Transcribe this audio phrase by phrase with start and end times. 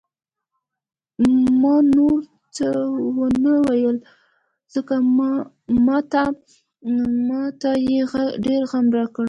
[1.61, 2.19] ما نور
[2.55, 2.67] څه
[3.15, 3.97] ونه ویل،
[4.73, 4.95] ځکه
[7.27, 7.99] ما ته یې
[8.45, 9.19] ډېر غم راکړ.